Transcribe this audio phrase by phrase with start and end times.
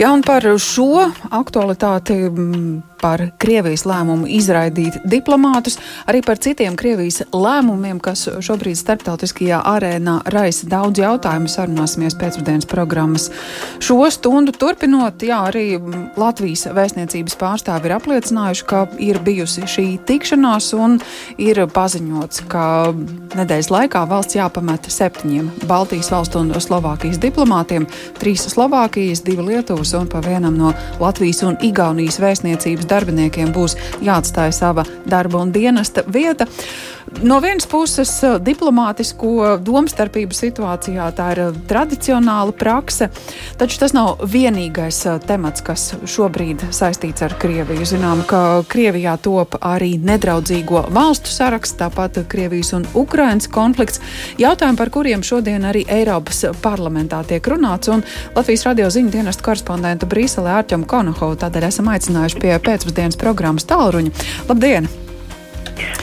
[0.00, 2.14] Jā, un par šo aktualitāti,
[3.00, 5.78] par Krievijas lēmumu izraidīt diplomātus,
[6.10, 13.30] arī par citiem Krievijas lēmumiem, kas šobrīd starptautiskajā arēnā raisa daudz jautājumu, sarunāsimies pēcpusdienas programmas.
[13.82, 15.80] Šo stundu turpinot, jā, arī
[16.20, 20.98] Latvijas vēstniecības pārstāvi ir apliecinājuši, ka ir bijusi šī tikšanās un
[21.40, 22.64] ir paziņots, ka
[23.38, 27.86] nedēļas laikā valsts jāpamet septiņiem Baltijas valstu un Slovākijas diplomātiem,
[28.20, 34.52] trīs Slovākijas, divi Lietuvas un pa vienam no Latvijas un Igaunijas vēstniecības darbiniekiem būs jāatstāj
[34.56, 36.46] sava darba un dienesta vieta.
[37.22, 43.08] No vienas puses, eh, diplomātisko domstarpību situācijā tā ir eh, tradicionāla prakse,
[43.58, 47.88] taču tas nav vienīgais eh, temats, kas šobrīd saistīts ar Krieviju.
[47.88, 53.98] Zinām, ka Krievijā top arī nedraudzīgo valstu saraksts, tāpat Krievijas un Ukrainas konflikts.
[54.38, 60.06] Jautājumi, par kuriem šodien arī Eiropas parlamentā tiek runāts, un Latvijas radio ziņu dienestu korespondentu
[60.06, 64.10] Brīselē Ārķam Konohovu tādēļ esam aicinājuši pie pēcpusdienas programmas tālruņa.
[64.48, 64.88] Labdien!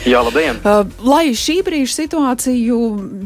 [0.06, 0.58] Jā, labdien!
[0.62, 2.78] Uh, lai šī brīža situāciju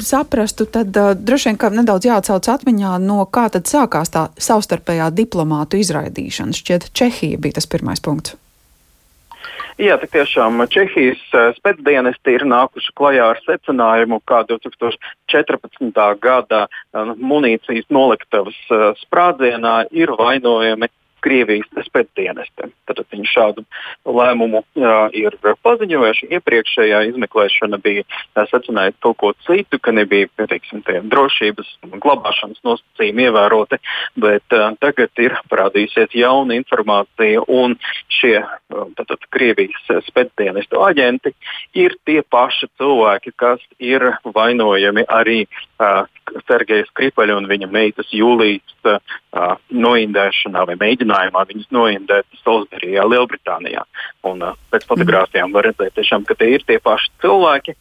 [0.04, 5.10] saprastu, tad uh, droši vien, ka nedaudz jāatcauc atmiņā, no kā tad sākās tā savstarpējā
[5.16, 6.56] diplomātu izraidīšana.
[6.56, 8.36] Šķiet, Čehija bija tas pirmais punkts.
[9.80, 16.02] Jā, tik tiešām Čehijas uh, spēcdienesti ir nākuši klajā ar secinājumu, ka 2014.
[16.20, 18.58] gada munīcijas noliktavas
[19.06, 20.90] sprādzienā ir vainojami
[21.22, 22.68] Krievijas spēcdienesti.
[22.88, 23.64] Tad viņi šādu
[24.06, 26.30] lēmumu uh, ir paziņojuši.
[26.38, 28.04] Iepriekšējā izmeklēšana bija
[28.50, 31.70] secinājusi kaut ko citu, ka nebija teiksim, drošības
[32.02, 33.80] glabāšanas nosacījumi ievēroti,
[34.22, 37.78] bet uh, tagad ir parādījusies jauna informācija, un
[38.12, 38.38] šie
[38.98, 41.32] tātad, Krievijas spēcdienestu aģenti
[41.78, 46.04] ir tie paši cilvēki, kas ir vainojami arī uh,
[46.46, 48.98] Sergeja Skripaļa un viņa meitas Jūlijas uh,
[49.32, 53.84] noindēšanā vai mēģinājumā viņas noindēt Salisburijā, Lielbritānijā.
[54.28, 57.76] Un, uh, pēc fotogrāfijām var redzēt, tiešām, ka tie ir tie paši cilvēki.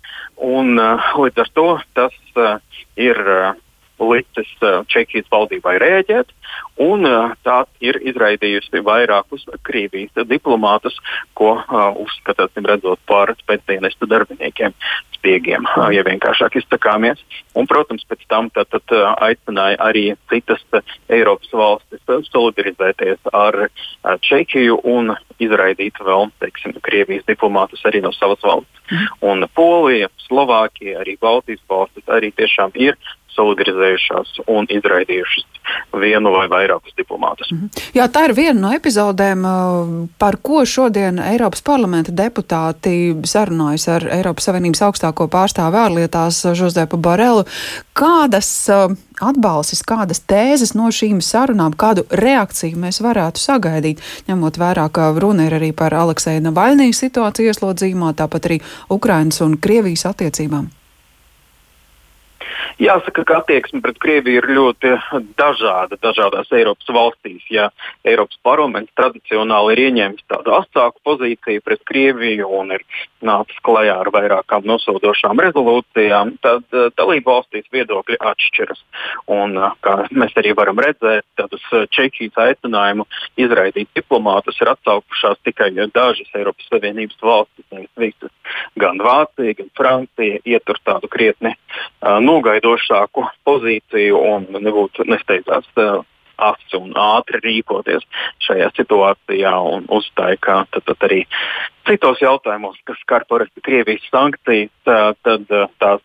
[0.48, 1.68] Un, uh, līdz ar to
[1.98, 2.56] tas uh,
[2.96, 3.20] ir.
[3.20, 3.68] Uh,
[4.02, 4.52] licis
[4.92, 6.34] Čehijas valdībai rēģēt,
[6.82, 7.06] un
[7.46, 10.98] tā ir izraidījusi vairākus Krievijas diplomātus,
[11.38, 11.58] ko
[12.04, 14.76] uzskatāsim redzot par spēcdienestu darbiniekiem,
[15.22, 17.22] spiegiem, ja vienkāršāk izsakāmies.
[17.54, 20.64] Un, protams, pēc tam tad, tad, aicināja arī citas
[21.12, 23.68] Eiropas valstis solidarizēties ar
[24.26, 28.82] Čehiju un izraidīt vēl teiksim, Krievijas diplomātus arī no savas valsts.
[28.92, 29.08] Mhm.
[29.32, 32.98] Un Polija, Slovākija, arī Baltijas valstis arī tiešām ir
[33.42, 35.48] solidarizējušās un izraidījušas
[36.02, 37.52] vienu vai vairākus diplomātus.
[37.52, 37.84] Mm -hmm.
[37.94, 44.08] Jā, tā ir viena no epizodēm, uh, par ko šodien Eiropas parlamenta deputāti sarunājas ar
[44.18, 47.46] Eiropas Savienības augstāko pārstāvu ārlietās Žozepu Barelu.
[47.94, 54.90] Kādas uh, atbalstis, kādas tēzes no šīm sarunām, kādu reakciju mēs varētu sagaidīt, ņemot vērā,
[54.92, 60.81] ka runa ir arī par Alekseja Navaļnijas situāciju ieslodzījumā, tāpat arī Ukrainas un Krievijas attiecībām?
[62.80, 64.94] Jāsaka, ka attieksme pret Krieviju ir ļoti
[65.40, 67.44] dažāda dažādās Eiropas valstīs.
[67.52, 67.70] Ja
[68.08, 72.86] Eiropas parlaments tradicionāli ir ieņēmis tādu asāku pozīciju pret Krieviju un ir
[73.26, 78.82] nācis klajā ar vairākām nosodošām rezolūcijām, tad uh, dalību valstīs viedokļi atšķiras.
[79.32, 83.08] Un, uh, kā mēs arī varam redzēt, tad uz Čehijas aicinājumu
[83.42, 88.34] izraidīt diplomātus ir atsaukušās tikai dažas Eiropas Savienības valstis, nevis visas.
[88.80, 92.20] Gan Vācija, gan Francija ietur tādu krietni uh,
[92.62, 96.04] nogaidošāku pozīciju un nebūtu nesteidzās uh,
[96.38, 98.04] asi un ātri rīkoties
[98.42, 101.26] šajā situācijā un uzstāja, ka tad, tad arī
[101.88, 105.46] citos jautājumos, kas skar parasti Krievijas sankcijas, tad
[105.78, 106.02] tās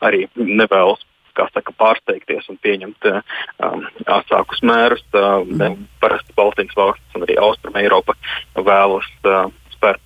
[0.00, 5.04] arī nevēlas kā saka, pārsteigties un pieņemt um, asākus mērus.
[5.16, 8.18] Um, parasti Baltijas valstis un arī Austrum Eiropa
[8.58, 10.02] vēlas uh, spērt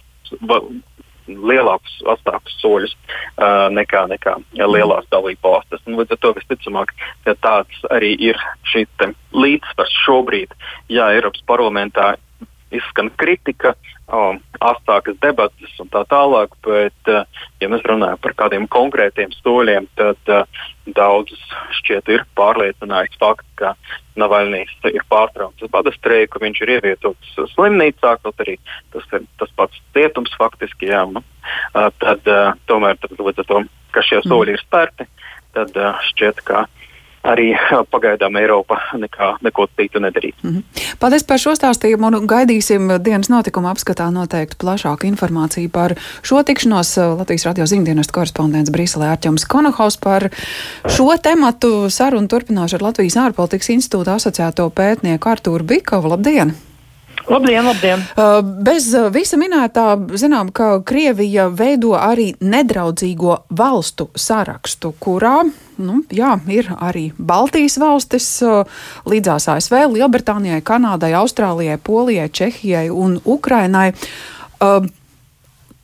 [1.47, 5.85] lielākus, astākus soļus uh, nekā, nekā lielās dalību valstis.
[5.87, 6.95] Līdz ar to visticamāk,
[7.27, 8.89] ka tāds arī ir šis
[9.37, 10.55] līdzsvars šobrīd,
[10.93, 12.15] ja Eiropas parlamentā
[12.77, 13.75] izskan kritika,
[14.13, 17.25] um, astākas debatas un tā tālāk, bet, uh,
[17.63, 20.65] ja mēs runājam par kādiem konkrētiem soļiem, tad uh,
[20.97, 21.43] daudzus
[21.81, 23.75] šķiet ir pārliecinājis fakts, ka
[24.17, 28.57] Navaļnijas ir pārtraucis bada streiku, viņš ir ievietots slimnīcā, kaut arī
[28.95, 31.25] tas ir tas pats cietums faktiski, jā, nu,
[31.75, 33.63] uh, tad uh, tomēr tad, līdz ar to,
[33.97, 35.09] ka šie soļi ir spērti,
[35.57, 36.67] tad uh, šķiet, ka
[37.27, 37.53] arī
[37.93, 40.37] pagaidām Eiropa nekā, neko citu nedarīs.
[40.43, 40.83] Mm -hmm.
[40.99, 46.97] Paldies par šo stāstījumu un gaidīsim dienas notikuma apskatā noteikti plašāku informāciju par šo tikšanos.
[47.19, 50.29] Latvijas radio ziņdienas korespondents Briselē Arķems Konohaus par
[50.89, 56.09] šo tematu sarunu turpināšu ar Latvijas ārpolitikas institūta asociēto pētnieku Artūru Bikovu.
[56.09, 56.66] Labdien!
[57.27, 57.99] Labdien, labdien!
[58.15, 65.41] Uh, bez uh, visa minētā, zinām, ka Krievija veido arī nedraudzīgo valstu sarakstu, kurā
[65.83, 68.63] nu, jā, ir arī Baltijas valstis, uh,
[69.11, 73.91] līdzās ASV, Lielbritānijai, Kanādai, Austrālijai, Polijai, Čehijai un Ukrainai.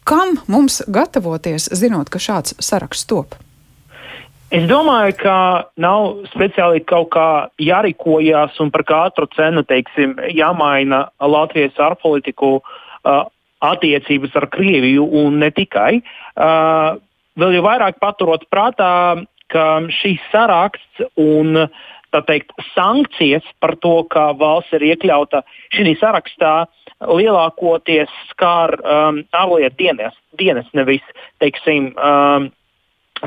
[0.03, 3.35] Kam mums gatavoties, zinot, ka šāds saraksts top?
[4.53, 5.35] Es domāju, ka
[5.81, 7.29] nav speciāli kaut kā
[7.63, 13.23] jārīkojas un par katru cenu teiksim, jāmaina Latvijas ārpolitiku uh,
[13.65, 16.03] attiecības ar Krieviju un ne tikai.
[16.37, 17.01] Uh,
[17.41, 18.93] vēl jau vairāk paturot prātā,
[19.49, 19.67] ka
[20.03, 21.65] šīs saraksts un
[22.29, 26.55] teikt, sankcijas par to, ka valsts ir iekļauta šī sarakstā,
[27.09, 31.05] lielākoties skar um, ārlietu dienas, dienas, nevis
[31.41, 32.53] teiksim, um,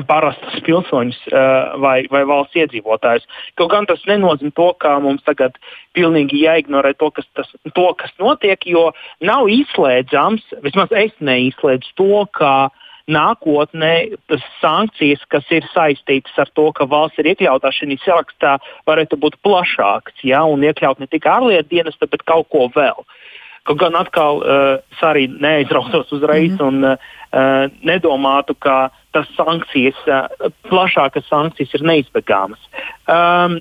[0.04, 3.26] parastus pilsoņus uh, vai, vai valsts iedzīvotājus.
[3.56, 5.56] Kaut gan tas nenozīmē to, ka mums tagad
[5.96, 8.90] pilnīgi jāignorē to, kas, tas, to, kas notiek, jo
[9.24, 12.68] nav izslēdzams, vismaz es neizslēdzu to, ka
[13.06, 14.18] nākotnē
[14.58, 18.56] sankcijas, kas ir saistītas ar to, ka valsts ir iekļautā šajā sarakstā,
[18.88, 23.06] varētu būt plašākas ja, un iekļaut ne tikai ārlietu dienestu, bet kaut ko vēl.
[23.66, 26.68] Kaut gan atkal uh, es arī neaizrautos uzreiz mm -hmm.
[26.68, 32.62] un uh, nedomātu, ka tas sankcijas, uh, plašākas sankcijas ir neizbēgamas.
[33.10, 33.58] Um,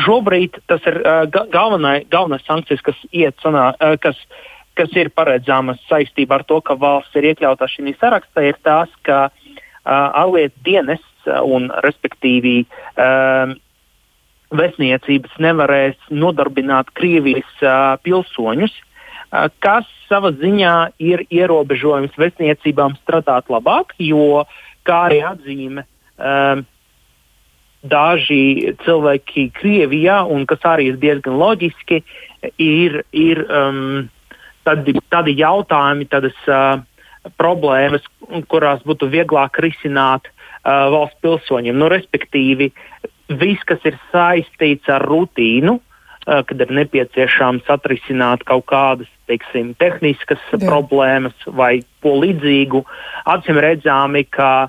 [0.00, 4.16] šobrīd tas ir uh, galvenai, galvenais sankcijas, kas, iet, sanā, uh, kas,
[4.74, 9.28] kas ir paredzamas saistībā ar to, ka valsts ir iekļautā šajā sarakstā, ir tās, ka
[9.28, 13.52] uh, ārlietu dienests un respektīvi uh,
[14.50, 18.72] vēstniecības nevarēs nodarbināt Krievijas uh, pilsoņus,
[19.62, 24.44] kas savā ziņā ir ierobežojums vēstniecībām strādāt labāk, jo
[24.86, 25.84] kā arī atzīme
[26.18, 26.64] um,
[27.86, 32.02] daži cilvēki Krievijā, un kas arī ir diezgan loģiski,
[32.60, 34.08] ir, ir um,
[34.66, 36.82] tādi, tādi jautājumi, tādas uh,
[37.40, 38.04] problēmas,
[38.50, 41.78] kurās būtu vieglāk risināt uh, valsts pilsoņiem.
[41.78, 42.70] Nu, respektīvi,
[43.40, 45.78] viss, kas ir saistīts ar rutīnu,
[46.26, 50.60] kad ir nepieciešams atrisināt kaut kādas teiksim, tehniskas Jā.
[50.64, 52.82] problēmas vai ko līdzīgu,
[53.30, 54.68] acīm redzami, ka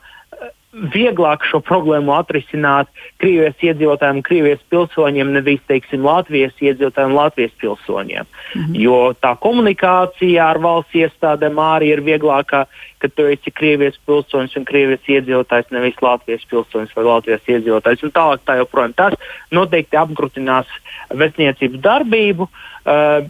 [0.72, 2.88] vieglāk šo problēmu atrisināt
[3.20, 8.26] Krievijas iedzīvotājiem, Krievijas pilsoņiem, nevis, teiksim, Latvijas iedzīvotājiem, Latvijas pilsoņiem.
[8.26, 8.80] -hmm.
[8.80, 12.66] Jo tā komunikācija ar valsts iestādēm arī ir vieglākā,
[13.00, 18.04] kad tu esi Krievijas pilsonis un Krievijas iedzīvotājs, nevis Latvijas pilsonis vai Latvijas iedzīvotājs.
[18.04, 19.14] Un tālāk tā joprojām tas
[19.52, 20.68] noteikti apgrūtinās
[21.10, 23.28] vēstniecības darbību, uh,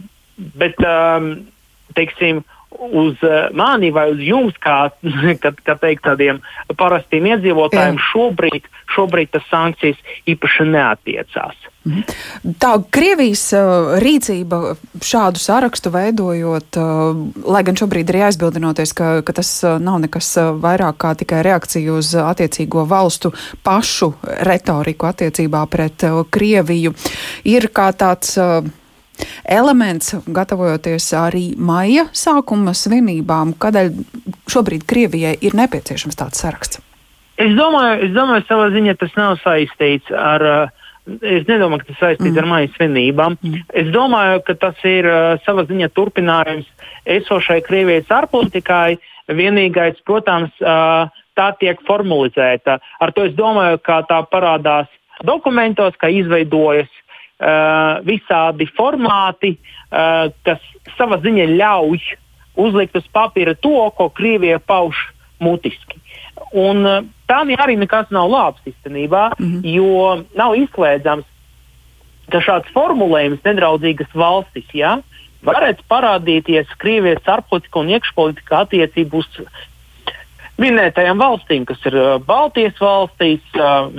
[0.58, 1.46] bet, um,
[1.94, 2.44] teiksim,
[2.78, 4.90] uz eh, mani vai uz jums, kā,
[5.42, 6.40] kā, kā teikt, tādiem
[6.78, 11.68] parastiem iedzīvotājiem, šobrīd, šobrīd tas sankcijas īpaši neatiecās.
[11.82, 12.02] Mhm.
[12.62, 19.34] Tā Krievijas uh, rīcība šādu sarakstu veidojot, uh, lai gan šobrīd ir aizbildinoties, ka, ka
[19.34, 19.50] tas
[19.82, 20.30] nav nekas
[20.62, 23.32] vairāk kā tikai reakcija uz attiecīgo valstu
[23.66, 24.12] pašu
[24.46, 26.94] retoriku attiecībā pret Krieviju,
[27.50, 28.38] ir kā tāds.
[29.44, 33.90] Elements, gatavojoties arī maija sākuma svinībām, kādēļ
[34.52, 36.82] šobrīd Krievijai ir nepieciešams tāds saraksts?
[37.42, 40.46] Es domāju, es domāju, savā ziņā tas nav saistīts ar.
[41.02, 42.38] Es nedomāju, ka tas saistīts mm.
[42.38, 43.34] ar maija svinībām.
[43.42, 43.62] Mm.
[43.80, 46.68] Es domāju, ka tas ir uh, savā ziņā turpinājums
[47.10, 49.00] esošai Krievijas ārpolitikai.
[49.26, 52.78] Vienīgais, protams, uh, tā tiek formalizēta.
[53.02, 54.86] Ar to es domāju, ka tā parādās
[55.26, 56.90] dokumentos, ka izveidojas
[58.06, 60.62] visādi formāti, uh, kas
[60.98, 62.00] savā ziņā ļauj
[62.62, 64.96] uzlikt uz papīra to, ko Krievija pauž
[65.42, 65.98] mutiski.
[66.52, 69.60] Un, uh, tā arī nekas nav labs īstenībā, mm -hmm.
[69.64, 71.24] jo nav izslēdzams,
[72.30, 74.98] ka šāds formulējums nedraudzīgas valstis ja,
[75.42, 79.28] varētu parādīties Krievijas ārpolitika un iekšpolitika attiecību uz
[80.62, 83.42] minētajām valstīm, kas ir Baltijas valstīs.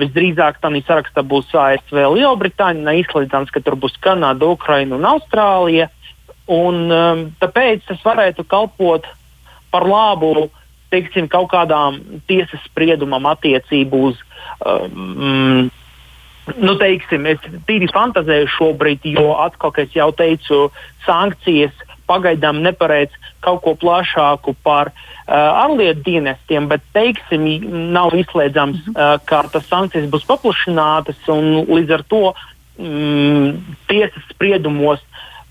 [0.00, 5.90] Visdrīzāk tādā sarakstā būs ASV, Lielbritānija, neizslēdzams, ka tur būs Kanāda, Ukraina un Austrālija.
[6.50, 6.90] Un,
[7.40, 9.06] tāpēc tas varētu kalpot
[9.72, 10.50] par labu
[10.94, 14.20] teiksim, kaut kādām tiesas spriedumam attiecību uz.
[14.60, 15.72] Um,
[16.60, 20.66] Nu, teiksim, es tīri fantazēju šobrīd, jo atkal, kā jau teicu,
[21.06, 21.72] sankcijas
[22.10, 27.46] pagaidām neparedz kaut ko plašāku par uh, ārlietu dienestiem, bet teiksim,
[27.94, 32.22] nav izslēdzams, uh, ka tas sankcijas būs paplašinātas un līdz ar to
[32.78, 35.02] mm, tiesas spriedumos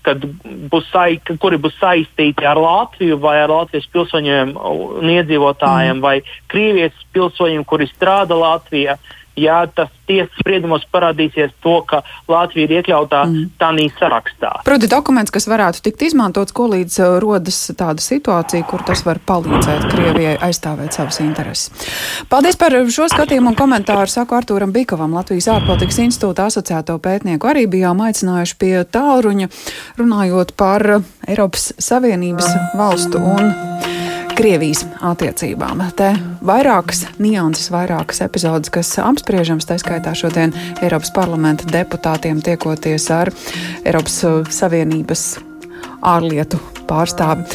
[0.04, 0.20] kad
[0.68, 6.02] būs sai, kuri būs saistīti ar Latviju vai ar Latvijas pilsoņiem un iedzīvotājiem mm.
[6.04, 6.18] vai
[6.52, 8.98] Krievijas pilsoņiem, kuri strādā Latvijā.
[8.98, 13.46] Uh, ja tas tiesas spriedumos parādīsies to, ka Latvija ir iekļautā mm.
[13.60, 14.50] tādā sarakstā.
[14.66, 19.20] Proti, dokuments, kas varētu tikt izmantots, ko līdz uh, rodas tāda situācija, kur tas var
[19.26, 21.88] palīdzēt Krievijai aizstāvēt savas intereses.
[22.30, 27.50] Paldies par šo skatījumu un komentāru, saku Artūram Bikovam, Latvijas ārpolitikas institūta asociēto pētnieku.
[27.50, 29.50] Arī bijām aicinājuši pie tālruņa,
[30.00, 30.86] runājot par
[31.26, 33.93] Eiropas Savienības valstu un
[34.34, 35.78] Krievijas attiecībām.
[35.94, 36.08] Te
[36.42, 43.30] vairākas nianses, vairākas epizodes, kas apspriežams, tā skaitā šodien Eiropas parlamenta deputātiem tiekoties ar
[43.86, 44.18] Eiropas
[44.56, 45.24] Savienības
[46.02, 46.58] ārlietu
[46.90, 47.46] pārstāvi.